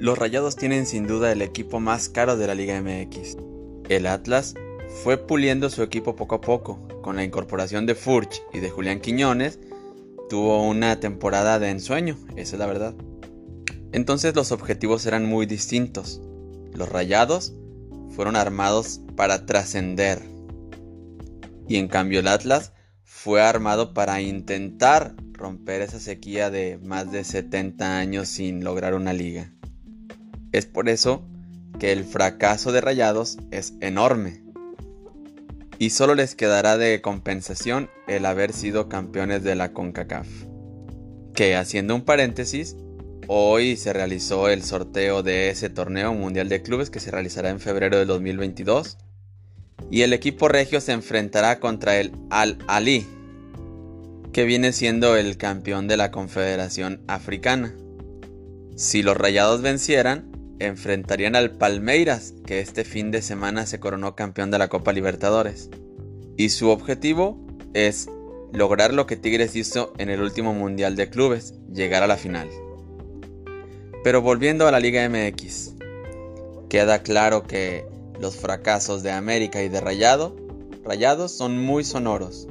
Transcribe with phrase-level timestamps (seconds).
[0.00, 3.36] Los Rayados tienen sin duda el equipo más caro de la Liga MX.
[3.90, 4.54] El Atlas
[5.04, 6.80] fue puliendo su equipo poco a poco.
[7.02, 9.58] Con la incorporación de Furch y de Julián Quiñones,
[10.30, 12.94] tuvo una temporada de ensueño, esa es la verdad.
[13.92, 16.22] Entonces los objetivos eran muy distintos.
[16.72, 17.52] Los Rayados
[18.08, 20.22] fueron armados para trascender.
[21.68, 22.72] Y en cambio el Atlas
[23.04, 29.12] fue armado para intentar romper esa sequía de más de 70 años sin lograr una
[29.12, 29.52] liga.
[30.52, 31.22] Es por eso
[31.78, 34.42] que el fracaso de Rayados es enorme.
[35.78, 40.26] Y solo les quedará de compensación el haber sido campeones de la CONCACAF.
[41.34, 42.76] Que haciendo un paréntesis,
[43.28, 47.60] hoy se realizó el sorteo de ese torneo mundial de clubes que se realizará en
[47.60, 48.98] febrero de 2022.
[49.90, 53.06] Y el equipo regio se enfrentará contra el Al Ali,
[54.32, 57.74] que viene siendo el campeón de la Confederación Africana.
[58.76, 60.29] Si los rayados vencieran,
[60.60, 65.70] enfrentarían al Palmeiras, que este fin de semana se coronó campeón de la Copa Libertadores.
[66.36, 67.38] Y su objetivo
[67.74, 68.08] es
[68.52, 72.48] lograr lo que Tigres hizo en el último Mundial de Clubes, llegar a la final.
[74.04, 75.74] Pero volviendo a la Liga MX,
[76.68, 77.84] queda claro que
[78.20, 80.36] los fracasos de América y de Rayado,
[80.84, 82.48] Rayados son muy sonoros.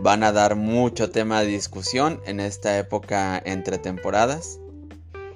[0.00, 4.60] Van a dar mucho tema de discusión en esta época entre temporadas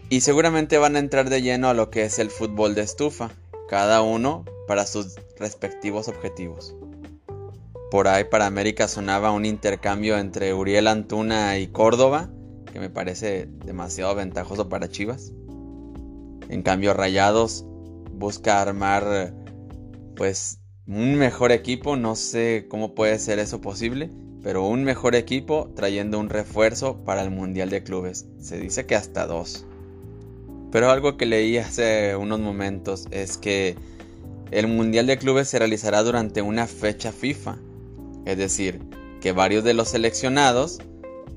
[0.09, 3.31] y seguramente van a entrar de lleno a lo que es el fútbol de estufa,
[3.69, 6.75] cada uno para sus respectivos objetivos.
[7.91, 12.31] Por ahí para América sonaba un intercambio entre Uriel Antuna y Córdoba,
[12.73, 15.33] que me parece demasiado ventajoso para Chivas.
[16.49, 17.65] En cambio Rayados
[18.13, 19.35] busca armar
[20.17, 24.11] pues un mejor equipo, no sé cómo puede ser eso posible,
[24.43, 28.27] pero un mejor equipo trayendo un refuerzo para el Mundial de Clubes.
[28.41, 29.67] Se dice que hasta dos.
[30.73, 33.77] Pero algo que leí hace unos momentos es que
[34.51, 37.59] el Mundial de Clubes se realizará durante una fecha FIFA.
[38.25, 38.81] Es decir,
[39.21, 40.79] que varios de los seleccionados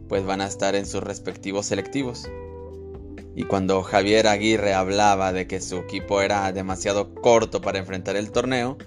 [0.07, 2.29] pues van a estar en sus respectivos selectivos.
[3.35, 8.31] Y cuando Javier Aguirre hablaba de que su equipo era demasiado corto para enfrentar el
[8.31, 8.77] torneo,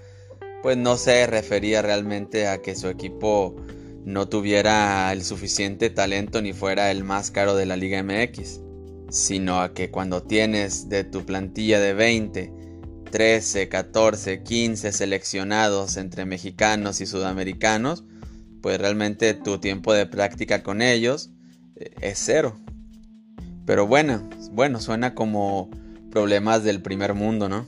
[0.63, 3.55] pues no se refería realmente a que su equipo
[4.03, 8.61] no tuviera el suficiente talento ni fuera el más caro de la Liga MX
[9.09, 12.53] sino a que cuando tienes de tu plantilla de 20,
[13.11, 18.03] 13, 14, 15 seleccionados entre mexicanos y sudamericanos,
[18.61, 21.31] pues realmente tu tiempo de práctica con ellos
[21.75, 22.59] eh, es cero.
[23.65, 25.69] Pero bueno, bueno, suena como
[26.11, 27.67] problemas del primer mundo, ¿no?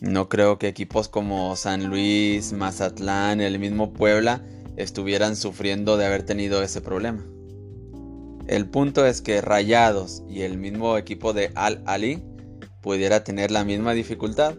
[0.00, 4.42] No creo que equipos como San Luis, Mazatlán, el mismo Puebla
[4.76, 7.24] estuvieran sufriendo de haber tenido ese problema.
[8.46, 12.22] El punto es que Rayados y el mismo equipo de Al Ali
[12.80, 14.56] pudiera tener la misma dificultad,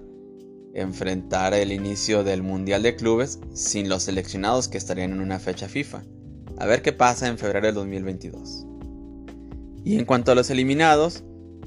[0.74, 5.68] enfrentar el inicio del Mundial de Clubes sin los seleccionados que estarían en una fecha
[5.68, 6.04] FIFA.
[6.58, 8.66] A ver qué pasa en febrero del 2022.
[9.84, 11.24] Y en cuanto a los eliminados,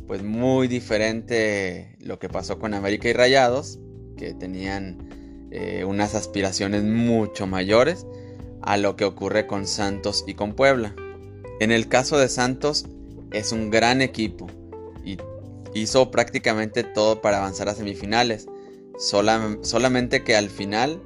[0.07, 3.79] pues muy diferente lo que pasó con América y Rayados,
[4.17, 8.07] que tenían eh, unas aspiraciones mucho mayores
[8.63, 10.97] a lo que ocurre con Santos y con Puebla.
[11.59, 12.85] En el caso de Santos,
[13.33, 14.47] es un gran equipo
[15.05, 15.17] y
[15.75, 18.47] hizo prácticamente todo para avanzar a semifinales.
[18.99, 21.03] solamente que al final,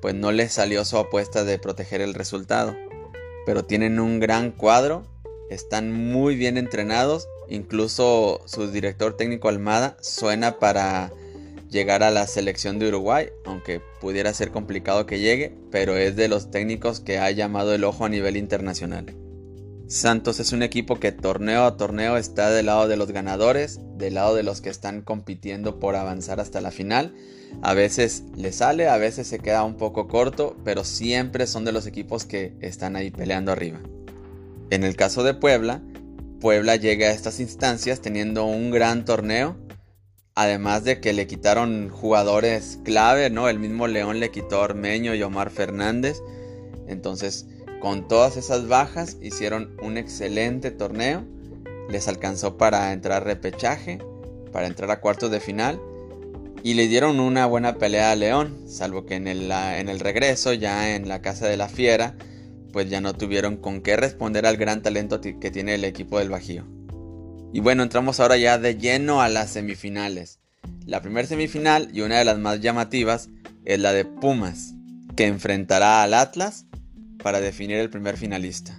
[0.00, 2.76] pues no les salió su apuesta de proteger el resultado.
[3.46, 5.04] Pero tienen un gran cuadro,
[5.48, 11.10] están muy bien entrenados, incluso su director técnico Almada suena para
[11.68, 16.28] llegar a la selección de Uruguay, aunque pudiera ser complicado que llegue, pero es de
[16.28, 19.19] los técnicos que ha llamado el ojo a nivel internacional.
[19.90, 24.14] Santos es un equipo que torneo a torneo está del lado de los ganadores, del
[24.14, 27.12] lado de los que están compitiendo por avanzar hasta la final.
[27.60, 31.72] A veces le sale, a veces se queda un poco corto, pero siempre son de
[31.72, 33.80] los equipos que están ahí peleando arriba.
[34.70, 35.82] En el caso de Puebla,
[36.40, 39.56] Puebla llega a estas instancias teniendo un gran torneo,
[40.36, 43.48] además de que le quitaron jugadores clave, ¿no?
[43.48, 46.22] El mismo León le quitó a Ormeño y Omar Fernández.
[46.86, 47.46] Entonces,
[47.80, 51.24] con todas esas bajas hicieron un excelente torneo.
[51.88, 53.98] Les alcanzó para entrar repechaje,
[54.52, 55.80] para entrar a cuartos de final.
[56.62, 60.52] Y le dieron una buena pelea a León, salvo que en el, en el regreso,
[60.52, 62.14] ya en la casa de la fiera,
[62.70, 66.28] pues ya no tuvieron con qué responder al gran talento que tiene el equipo del
[66.28, 66.66] Bajío.
[67.52, 70.38] Y bueno, entramos ahora ya de lleno a las semifinales.
[70.84, 73.30] La primera semifinal y una de las más llamativas
[73.64, 74.74] es la de Pumas,
[75.16, 76.66] que enfrentará al Atlas
[77.22, 78.78] para definir el primer finalista.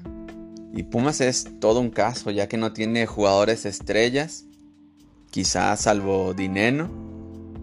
[0.74, 4.46] Y Pumas es todo un caso, ya que no tiene jugadores estrellas.
[5.30, 6.90] quizás salvo Dineno,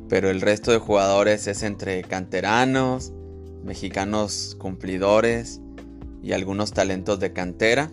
[0.08, 3.12] pero el resto de jugadores es entre canteranos,
[3.62, 5.60] mexicanos cumplidores
[6.22, 7.90] y algunos talentos de cantera,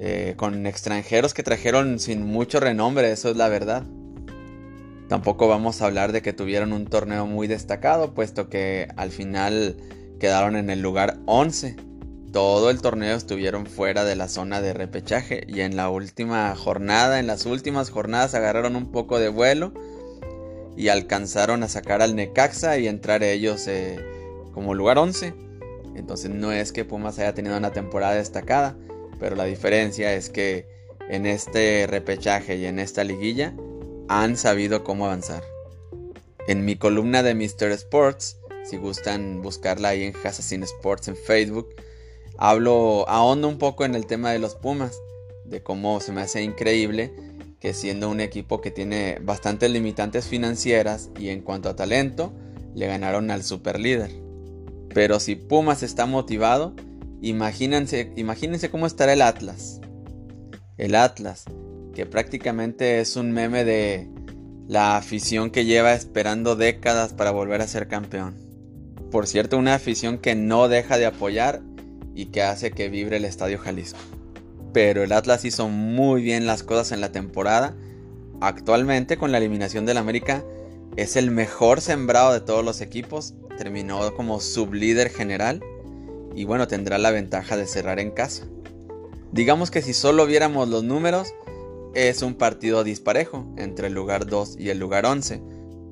[0.00, 3.84] eh, con extranjeros que trajeron sin mucho renombre, eso es la verdad.
[5.08, 9.76] Tampoco vamos a hablar de que tuvieron un torneo muy destacado, puesto que al final
[10.18, 11.76] quedaron en el lugar 11.
[12.32, 17.18] Todo el torneo estuvieron fuera de la zona de repechaje y en la última jornada,
[17.18, 19.72] en las últimas jornadas agarraron un poco de vuelo
[20.76, 23.98] y alcanzaron a sacar al Necaxa y entrar ellos eh,
[24.52, 25.34] como lugar 11.
[25.96, 28.76] Entonces no es que Pumas haya tenido una temporada destacada,
[29.18, 30.68] pero la diferencia es que
[31.08, 33.54] en este repechaje y en esta liguilla
[34.08, 35.42] han sabido cómo avanzar.
[36.46, 37.72] En mi columna de Mr.
[37.72, 38.38] Sports,
[38.68, 41.74] si gustan buscarla ahí en Assassin Sports en Facebook,
[42.36, 45.00] hablo, ahondo un poco en el tema de los Pumas,
[45.44, 47.12] de cómo se me hace increíble
[47.60, 52.32] que siendo un equipo que tiene bastantes limitantes financieras y en cuanto a talento,
[52.74, 54.10] le ganaron al superlíder.
[54.94, 56.74] Pero si Pumas está motivado,
[57.20, 59.80] imagínense, imagínense cómo estará el Atlas.
[60.76, 61.44] El Atlas,
[61.94, 64.08] que prácticamente es un meme de
[64.68, 68.47] la afición que lleva esperando décadas para volver a ser campeón.
[69.10, 71.62] Por cierto, una afición que no deja de apoyar
[72.14, 73.98] y que hace que vibre el Estadio Jalisco.
[74.72, 77.74] Pero el Atlas hizo muy bien las cosas en la temporada.
[78.40, 80.44] Actualmente con la eliminación del América
[80.96, 83.34] es el mejor sembrado de todos los equipos.
[83.56, 85.62] Terminó como sublíder general
[86.34, 88.46] y bueno, tendrá la ventaja de cerrar en casa.
[89.32, 91.32] Digamos que si solo viéramos los números,
[91.94, 95.40] es un partido disparejo entre el lugar 2 y el lugar 11,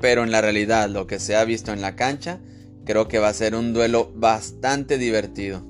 [0.01, 2.41] pero en la realidad lo que se ha visto en la cancha
[2.87, 5.67] creo que va a ser un duelo bastante divertido.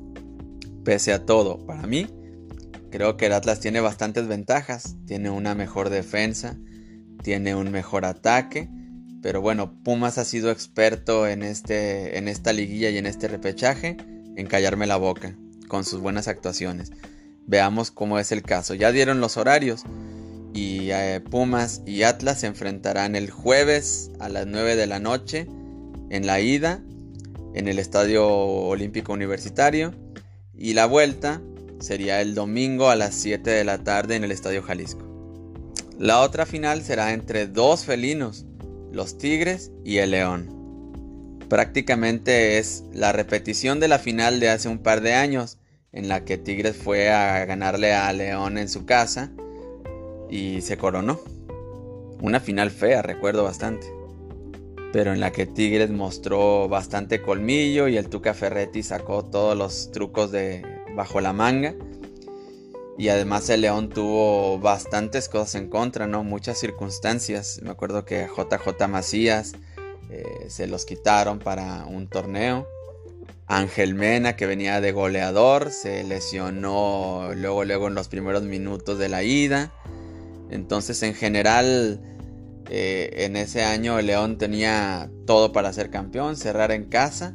[0.85, 2.07] Pese a todo, para mí,
[2.91, 6.57] creo que el Atlas tiene bastantes ventajas, tiene una mejor defensa,
[7.23, 8.69] tiene un mejor ataque,
[9.23, 13.97] pero bueno, Pumas ha sido experto en, este, en esta liguilla y en este repechaje
[14.37, 16.93] en callarme la boca con sus buenas actuaciones.
[17.47, 18.75] Veamos cómo es el caso.
[18.75, 19.83] Ya dieron los horarios
[20.53, 25.49] y eh, Pumas y Atlas se enfrentarán el jueves a las 9 de la noche
[26.11, 26.83] en la ida
[27.57, 29.95] en el Estadio Olímpico Universitario
[30.55, 31.41] y la vuelta
[31.81, 35.03] sería el domingo a las 7 de la tarde en el Estadio Jalisco.
[35.99, 38.45] La otra final será entre dos felinos,
[38.93, 41.41] los Tigres y el León.
[41.49, 45.57] Prácticamente es la repetición de la final de hace un par de años,
[45.93, 49.31] en la que Tigres fue a ganarle a León en su casa
[50.29, 51.21] y se coronó.
[52.21, 53.96] Una final fea, recuerdo bastante.
[54.93, 59.91] Pero en la que Tigres mostró bastante colmillo y el Tuca Ferretti sacó todos los
[59.93, 60.65] trucos de
[60.95, 61.75] bajo la manga.
[62.99, 66.25] Y además el León tuvo bastantes cosas en contra, ¿no?
[66.25, 67.61] Muchas circunstancias.
[67.63, 69.53] Me acuerdo que JJ Macías
[70.09, 72.67] eh, se los quitaron para un torneo.
[73.49, 79.09] Ángel Mena, que venía de goleador, se lesionó luego, luego en los primeros minutos de
[79.09, 79.73] la ida.
[80.51, 82.01] Entonces, en general,
[82.69, 87.33] eh, en ese año León tenía todo para ser campeón, cerrar en casa.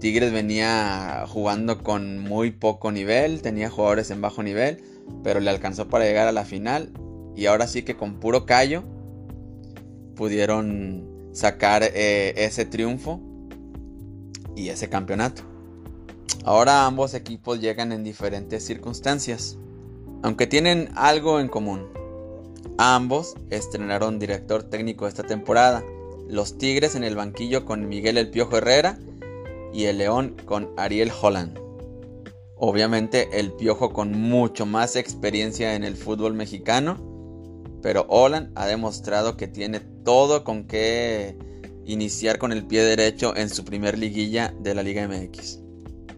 [0.00, 4.82] Tigres venía jugando con muy poco nivel, tenía jugadores en bajo nivel,
[5.22, 6.90] pero le alcanzó para llegar a la final.
[7.34, 8.82] Y ahora sí que con puro callo
[10.14, 13.20] pudieron sacar eh, ese triunfo
[14.54, 15.42] y ese campeonato.
[16.44, 19.58] Ahora ambos equipos llegan en diferentes circunstancias,
[20.22, 21.86] aunque tienen algo en común.
[22.78, 25.82] Ambos estrenaron director técnico esta temporada.
[26.28, 28.98] Los Tigres en el banquillo con Miguel El Piojo Herrera
[29.72, 31.58] y el León con Ariel Holland.
[32.56, 36.96] Obviamente el Piojo con mucho más experiencia en el fútbol mexicano,
[37.82, 41.36] pero Holland ha demostrado que tiene todo con que
[41.84, 45.60] iniciar con el pie derecho en su primer liguilla de la Liga MX.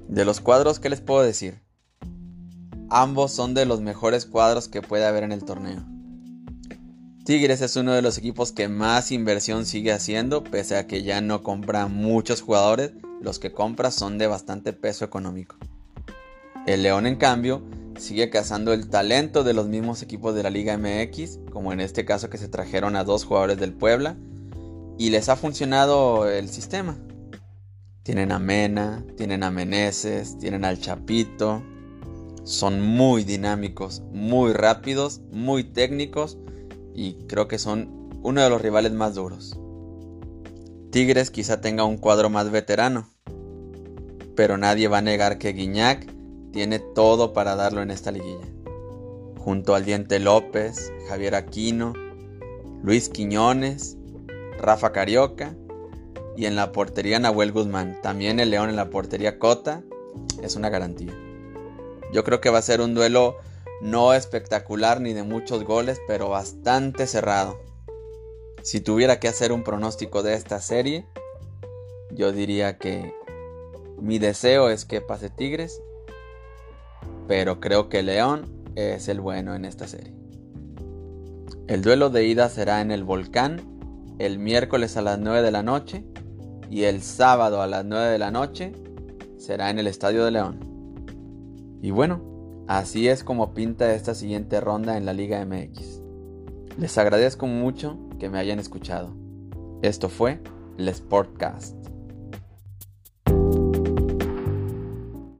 [0.08, 1.60] De los cuadros, ¿qué les puedo decir?
[2.88, 5.84] Ambos son de los mejores cuadros que puede haber en el torneo.
[7.28, 11.20] Tigres es uno de los equipos que más inversión sigue haciendo, pese a que ya
[11.20, 15.56] no compra muchos jugadores, los que compra son de bastante peso económico.
[16.66, 17.62] El León, en cambio,
[17.98, 22.06] sigue cazando el talento de los mismos equipos de la Liga MX, como en este
[22.06, 24.16] caso que se trajeron a dos jugadores del Puebla,
[24.96, 26.96] y les ha funcionado el sistema.
[28.04, 31.62] Tienen a Mena, tienen a Meneses, tienen al Chapito,
[32.44, 36.38] son muy dinámicos, muy rápidos, muy técnicos
[36.98, 39.56] y creo que son uno de los rivales más duros.
[40.90, 43.08] Tigres quizá tenga un cuadro más veterano,
[44.34, 46.12] pero nadie va a negar que Guiñac
[46.50, 48.48] tiene todo para darlo en esta liguilla.
[49.38, 51.92] Junto al Diente López, Javier Aquino,
[52.82, 53.96] Luis Quiñones,
[54.60, 55.54] Rafa Carioca
[56.36, 58.00] y en la portería Nahuel Guzmán.
[58.02, 59.84] También el León en la portería Cota
[60.42, 61.12] es una garantía.
[62.12, 63.36] Yo creo que va a ser un duelo
[63.80, 67.58] no espectacular ni de muchos goles, pero bastante cerrado.
[68.62, 71.06] Si tuviera que hacer un pronóstico de esta serie,
[72.10, 73.14] yo diría que
[74.00, 75.80] mi deseo es que pase Tigres,
[77.26, 80.14] pero creo que León es el bueno en esta serie.
[81.66, 83.60] El duelo de ida será en el Volcán
[84.18, 86.04] el miércoles a las 9 de la noche
[86.70, 88.72] y el sábado a las 9 de la noche
[89.36, 90.58] será en el Estadio de León.
[91.82, 92.37] Y bueno,
[92.68, 96.02] así es como pinta esta siguiente ronda en la Liga MX.
[96.78, 99.16] Les agradezco mucho que me hayan escuchado.
[99.82, 100.40] Esto fue
[100.76, 101.77] el Sportcast.